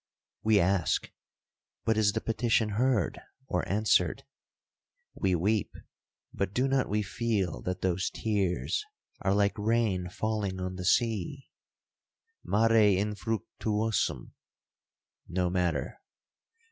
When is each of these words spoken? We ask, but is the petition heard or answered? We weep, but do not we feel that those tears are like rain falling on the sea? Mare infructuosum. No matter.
We 0.41 0.59
ask, 0.59 1.11
but 1.85 1.95
is 1.95 2.13
the 2.13 2.21
petition 2.21 2.69
heard 2.69 3.21
or 3.45 3.69
answered? 3.69 4.23
We 5.13 5.35
weep, 5.35 5.71
but 6.33 6.55
do 6.55 6.67
not 6.67 6.89
we 6.89 7.03
feel 7.03 7.61
that 7.61 7.81
those 7.81 8.09
tears 8.09 8.83
are 9.21 9.35
like 9.35 9.53
rain 9.59 10.09
falling 10.09 10.59
on 10.59 10.75
the 10.75 10.85
sea? 10.85 11.49
Mare 12.43 12.71
infructuosum. 12.97 14.31
No 15.29 15.51
matter. 15.51 15.99